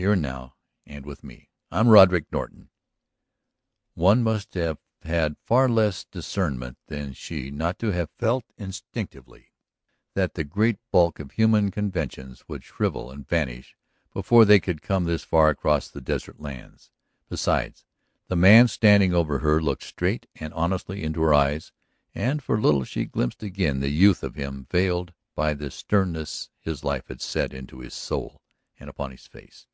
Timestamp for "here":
0.00-0.14